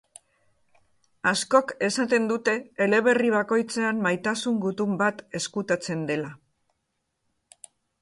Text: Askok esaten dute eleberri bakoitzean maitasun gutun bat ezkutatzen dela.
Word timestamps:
Askok 1.31 1.73
esaten 1.87 2.25
dute 2.31 2.57
eleberri 2.87 3.31
bakoitzean 3.35 4.03
maitasun 4.09 4.59
gutun 4.67 4.99
bat 5.05 5.25
ezkutatzen 5.43 6.07
dela. 6.13 6.37